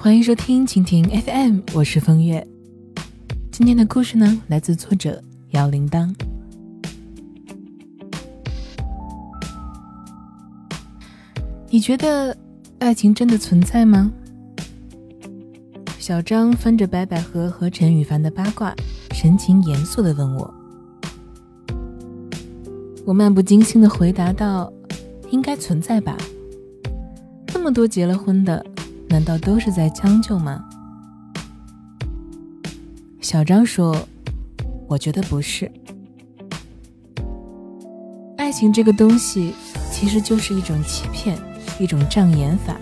[0.00, 2.46] 欢迎收听蜻蜓 FM，我是风月。
[3.50, 5.20] 今天的故事呢，来自作者
[5.50, 6.14] 摇铃铛。
[11.68, 12.34] 你觉得
[12.78, 14.12] 爱情真的存在吗？
[15.98, 18.72] 小张翻着白百合和陈羽凡的八卦，
[19.10, 20.54] 神情严肃的问我。
[23.04, 24.72] 我漫不经心的回答道
[25.32, 26.16] ：“应该存在吧。
[27.52, 28.64] 那么多结了婚的。”
[29.08, 30.62] 难道都是在将就吗？
[33.20, 33.96] 小张说
[34.88, 35.70] ：“我觉得不是。
[38.36, 39.54] 爱情这个东西，
[39.90, 41.36] 其实就是一种欺骗，
[41.78, 42.76] 一种障眼法，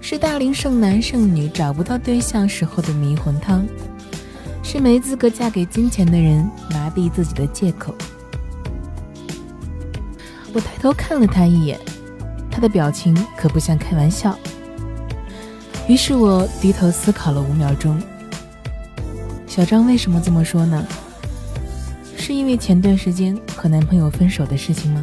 [0.00, 3.66] 是大龄剩男剩女找不到对象时候的迷魂汤，
[4.62, 7.94] 是没资格嫁给金钱的人麻痹自己的借口。”
[10.54, 11.78] 我抬头看了他一眼，
[12.50, 14.38] 他的表情可不像开玩笑。
[15.88, 17.98] 于是我低头思考了五秒钟。
[19.46, 20.86] 小张为什么这么说呢？
[22.14, 25.02] 是因为前段时间和男朋友分手的事情吗？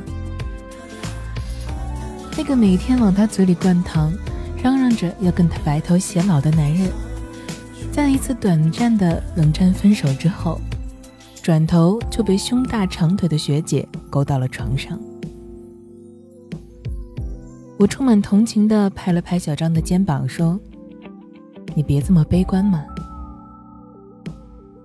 [2.37, 4.13] 那个每天往他嘴里灌糖，
[4.61, 6.91] 嚷嚷着要跟他白头偕老的男人，
[7.91, 10.61] 在一次短暂的冷战分手之后，
[11.41, 14.99] 转头就被胸大长腿的学姐勾到了床上。
[17.77, 20.59] 我充满同情地拍了拍小张的肩膀，说。
[21.75, 22.83] 你别这么悲观嘛！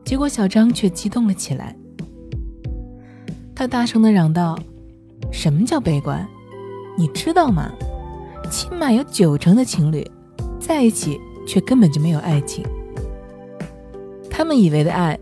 [0.05, 1.77] 结果小张却激动了起来，
[3.55, 4.59] 他大声的嚷道
[5.31, 6.27] ：“什么叫悲观？
[6.99, 7.71] 你知道吗？
[8.51, 10.05] 起码有九成的情侣
[10.59, 12.65] 在一起，却根本就没有爱情。
[14.29, 15.17] 他们以为的爱，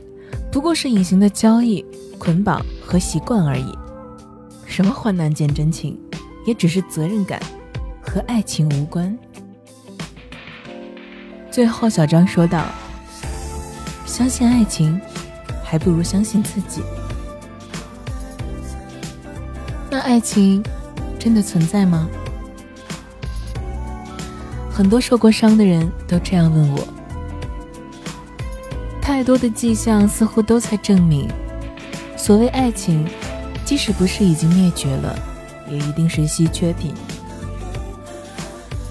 [0.51, 1.85] 不过是隐形的交易、
[2.19, 3.77] 捆绑和习惯而已。
[4.65, 6.01] 什么患难见真情，
[6.47, 7.39] 也只是责任感，
[8.01, 9.15] 和爱情无关。”
[11.51, 12.65] 最后，小张说道
[14.07, 15.01] ：“相信爱情，
[15.65, 16.83] 还不如相信自己。
[19.91, 20.63] 那爱情
[21.19, 22.09] 真的存在吗？”
[24.71, 26.87] 很多受过伤的人都这样问我。
[29.03, 31.29] 太多的迹象似乎都在证明，
[32.17, 33.05] 所谓爱情，
[33.65, 35.19] 即使不是已经灭绝了，
[35.69, 36.95] 也一定是稀缺品。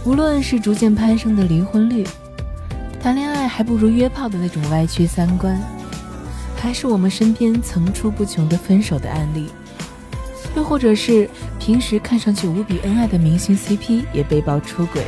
[0.03, 2.05] 无论是逐渐攀升的离婚率。
[2.99, 5.57] 谈恋爱还不如约炮的那种歪曲三观，
[6.57, 9.49] 还是我们身边层出不穷的分手的案例，
[10.55, 15.03] 又或者是平时看上去无比恩爱的明星 CP 也被曝出轨，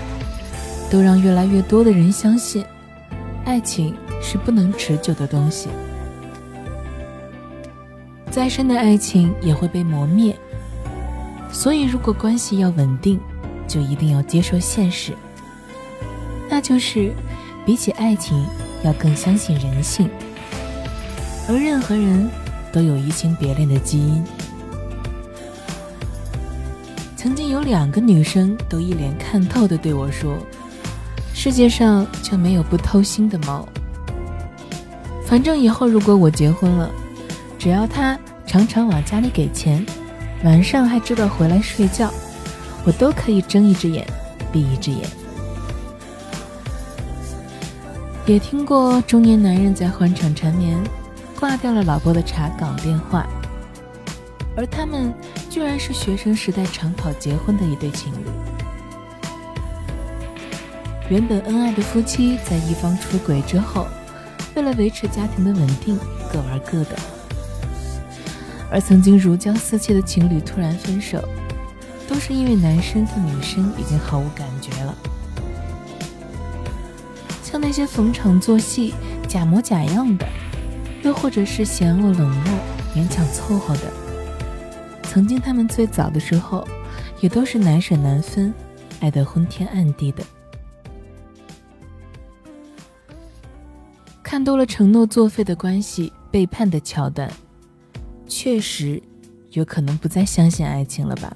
[0.89, 2.63] 都让越来越多的人相信，
[3.43, 5.67] 爱情是不能持久的东西，
[8.31, 10.33] 再深的爱情也会被磨灭。
[11.51, 13.19] 所以，如果关系要稳定，
[13.67, 15.13] 就一定要接受现实，
[16.49, 17.11] 那就是。
[17.69, 18.43] 比起爱情，
[18.81, 20.09] 要更相信人性。
[21.47, 22.27] 而任何人
[22.73, 24.23] 都有移情别恋的基因。
[27.15, 30.35] 曾经有两个女生都一脸看透的对我说
[31.31, 33.69] ：“世界上就没有不偷腥的猫。
[35.27, 36.89] 反正以后如果我结婚了，
[37.59, 39.85] 只要他常常往家里给钱，
[40.43, 42.11] 晚上还知道回来睡觉，
[42.83, 44.03] 我都可以睁一只眼
[44.51, 45.07] 闭一只眼。”
[48.29, 50.77] 也听过中年男人在欢场缠绵，
[51.39, 53.27] 挂掉了老婆的查岗电话，
[54.55, 55.11] 而他们
[55.49, 58.17] 居然是学生时代长跑结婚的一对情侣。
[61.09, 63.87] 原本恩爱的夫妻，在一方出轨之后，
[64.55, 65.97] 为了维持家庭的稳定，
[66.31, 66.95] 各玩各的；
[68.69, 71.19] 而曾经如胶似漆的情侣突然分手，
[72.07, 74.95] 都是因为男生对女生已经毫无感觉了。
[77.61, 78.93] 那些逢场作戏、
[79.27, 80.27] 假模假样的，
[81.03, 82.59] 又或者是嫌恶冷漠、
[82.95, 83.91] 勉强凑合的，
[85.03, 86.67] 曾经他们最早的时候，
[87.19, 88.53] 也都是难舍难分、
[89.01, 90.23] 爱得昏天暗地的。
[94.23, 97.31] 看多了承诺作废的关系、背叛的桥段，
[98.27, 99.01] 确实
[99.51, 101.35] 有可能不再相信爱情了吧？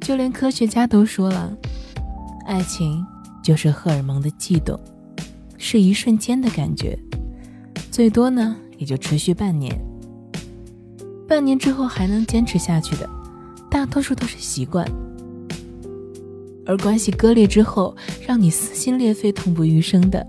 [0.00, 1.56] 就连科学家都说了，
[2.46, 3.04] 爱情。
[3.46, 4.76] 就是荷尔蒙的悸动，
[5.56, 6.98] 是一瞬间的感觉，
[7.92, 9.72] 最多呢也就持续半年。
[11.28, 13.08] 半年之后还能坚持下去的，
[13.70, 14.84] 大多数都是习惯；
[16.66, 17.96] 而关系割裂之后
[18.26, 20.26] 让你撕心裂肺、痛不欲生的，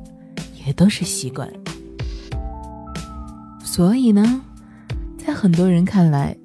[0.64, 1.52] 也都是习惯。
[3.64, 4.44] 所以呢，
[5.18, 6.38] 在很多人看来，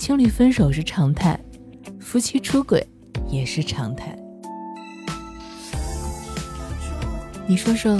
[0.00, 1.38] 情侣分手是常态，
[2.00, 2.84] 夫妻出轨
[3.30, 4.15] 也是常态。
[7.48, 7.96] 你说说，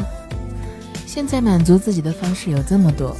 [1.07, 3.17] 现在满足自己的方式有这么多，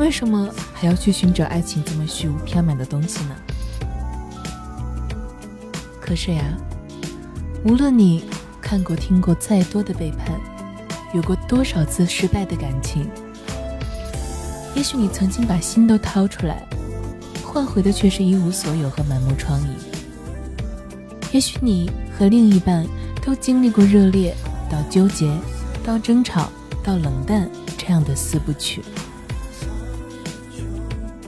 [0.00, 3.36] 为什么还要去寻找爱情这么虚无缥缈的东西呢？
[6.00, 6.42] 可是呀，
[7.64, 8.24] 无论你
[8.60, 10.38] 看过、听过再多的背叛，
[11.14, 13.08] 有过多少次失败的感情，
[14.74, 16.66] 也许你曾经把心都掏出来，
[17.44, 19.66] 换回的却是一无所有和满目疮痍。
[21.30, 21.88] 也许你
[22.18, 22.84] 和另一半
[23.24, 24.34] 都经历过热烈
[24.72, 25.30] 到纠结，
[25.84, 26.50] 到争吵，
[26.82, 27.46] 到冷淡
[27.76, 28.82] 这样的四部曲。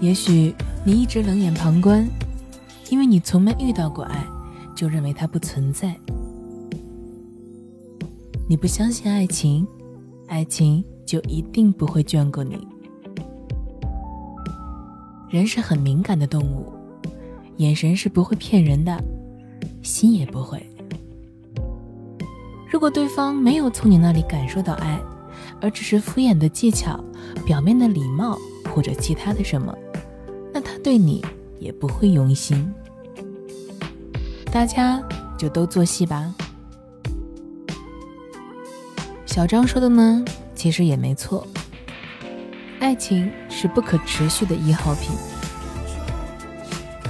[0.00, 2.08] 也许你一直冷眼旁观，
[2.88, 4.26] 因为你从没遇到过爱。
[4.74, 5.96] 就认为它不存在。
[8.48, 9.64] 你不相信爱情，
[10.26, 12.66] 爱情就一定不会眷顾你。
[15.30, 16.72] 人是很敏感的动物，
[17.58, 19.00] 眼神是不会骗人的，
[19.80, 20.60] 心也不会。
[22.84, 25.00] 如果对方没有从你那里感受到爱，
[25.58, 27.02] 而只是敷衍的技巧、
[27.46, 28.38] 表面的礼貌
[28.68, 29.74] 或者其他的什么，
[30.52, 31.24] 那他对你
[31.58, 32.70] 也不会用心。
[34.52, 35.02] 大家
[35.38, 36.34] 就都做戏吧。
[39.24, 40.22] 小张说的呢，
[40.54, 41.46] 其实也没错。
[42.80, 45.10] 爱情是不可持续的易耗品，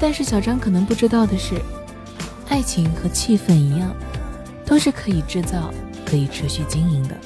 [0.00, 1.61] 但是小张可能不知道的是，
[2.49, 3.93] 爱情和气氛一样，
[4.66, 5.72] 都是可以制造、
[6.05, 7.16] 可以持续经营的。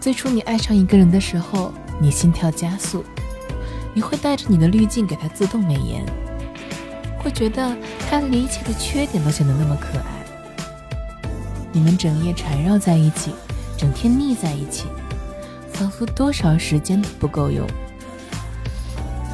[0.00, 3.04] 最初你爱上一个人的时候，你心跳加速，
[3.92, 6.04] 你会带着你的滤镜给他自动美颜。
[7.18, 7.76] 会觉得
[8.08, 10.24] 他的一切的缺点都显得那么可爱。
[11.72, 13.32] 你们整夜缠绕在一起，
[13.76, 14.84] 整天腻在一起，
[15.72, 17.66] 仿佛多少时间都不够用。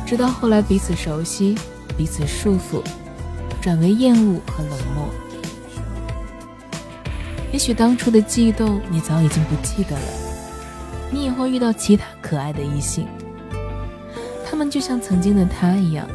[0.07, 1.55] 直到后来彼此熟悉，
[1.97, 2.83] 彼此束缚，
[3.61, 5.07] 转为厌恶和冷漠。
[7.53, 10.07] 也许当初的悸动你早已经不记得了。
[11.11, 13.07] 你也会遇到其他可爱的异性，
[14.45, 16.09] 他们就像曾经的他一样。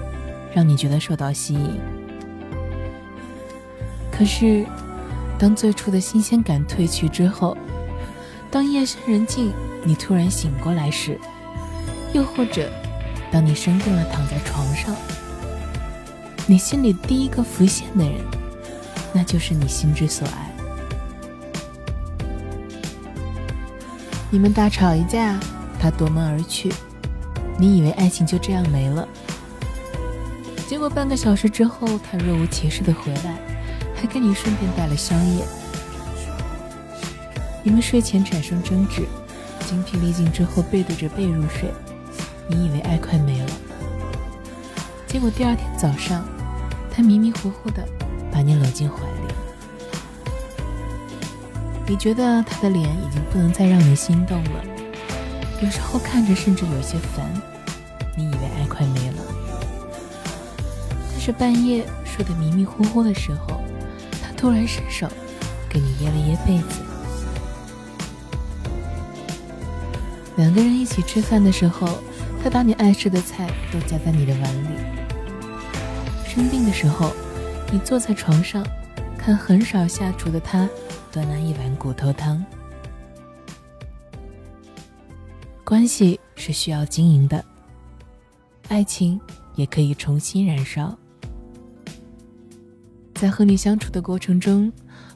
[0.56, 1.80] 让你觉得受到吸引，
[4.12, 4.66] 可是，
[5.38, 7.56] 当最初的新鲜感褪去之后，
[8.50, 11.19] 当夜深人静你突然醒过来时，
[12.12, 12.72] 又或者
[13.30, 14.95] 当你生病了躺在床上，
[16.48, 18.16] 你心里第一个浮现的人，
[19.13, 20.46] 那就是你心之所爱。
[24.29, 25.39] 你们大吵一架，
[25.79, 26.69] 他夺门而去，
[27.57, 29.07] 你以为爱情就这样没了。
[30.68, 33.38] 结果半个小时之后，他若无其事的回来，
[33.95, 35.45] 还给你顺便带了宵夜。
[37.63, 39.07] 你们睡前产生争执，
[39.65, 41.71] 精疲力尽之后背对着背入睡，
[42.50, 43.50] 你以为爱快没了。
[45.07, 46.25] 结果第二天早上，
[46.91, 47.81] 他迷迷糊糊的
[48.30, 49.26] 把你搂进怀里。
[51.89, 54.63] 你觉得他的脸已经不能再让你心动了，
[55.62, 57.25] 有时候看着甚至有些烦。
[58.13, 59.24] 你以为爱快没了。
[61.12, 63.62] 但是半夜睡得迷迷糊糊的时候，
[64.22, 65.07] 他突然伸手
[65.69, 66.81] 给你掖了掖被子。
[70.36, 71.88] 两个人一起吃饭的时候，
[72.44, 74.68] 他把你爱吃的菜都夹在你的碗里。
[76.28, 77.13] 生病的时候，
[77.72, 78.62] 你坐在床上，
[79.18, 80.68] 看很少下厨的他
[81.11, 82.44] 端来一碗骨头汤。
[85.64, 87.44] 关系是需要经营的，
[88.69, 89.19] 爱情
[89.56, 90.97] 也可以重新燃烧。
[93.14, 94.71] 在和你相处的过程中，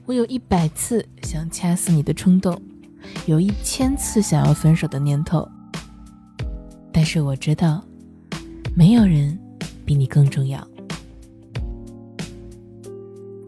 [0.05, 2.59] 我有一百次想掐死你的冲动，
[3.27, 5.47] 有一千次想要分手的念头。
[6.91, 7.81] 但是我知道，
[8.75, 9.39] 没有人
[9.85, 10.67] 比你更重要。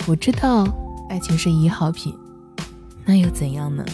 [0.07, 0.65] 我知道
[1.09, 2.15] 爱情是一号品，
[3.05, 3.86] 那又怎样呢？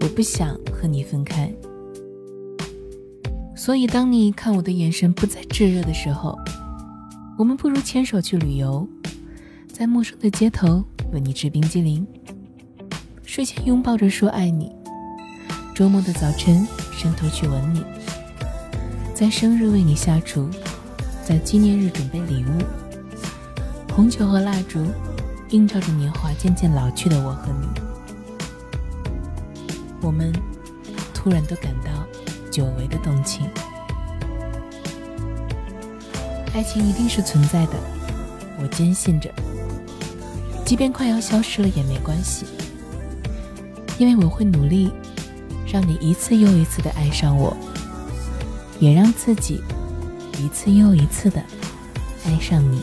[0.00, 1.52] 我不想和你分开。
[3.56, 6.38] 所以，当你看我的眼神不再炙热的时候，
[7.36, 8.88] 我们不如牵手去旅游。
[9.72, 12.06] 在陌生的街头为你吃冰激凌，
[13.24, 14.72] 睡前拥抱着说爱你，
[15.74, 17.84] 周末的早晨伸头去吻你，
[19.14, 20.48] 在生日为你下厨，
[21.24, 22.48] 在纪念日准备礼物，
[23.94, 24.84] 红酒和蜡烛
[25.50, 27.66] 映照着年华渐渐老去的我和你，
[30.02, 30.30] 我们
[31.14, 31.90] 突然都感到
[32.50, 33.48] 久违的动情。
[36.54, 37.72] 爱情一定是存在的，
[38.60, 39.32] 我坚信着。
[40.66, 42.44] 即便快要消失了也没关系，
[43.96, 44.92] 因为我会努力，
[45.66, 47.56] 让你一次又一次的爱上我，
[48.78, 49.62] 也让自己
[50.38, 51.42] 一次又一次的
[52.26, 52.82] 爱上你。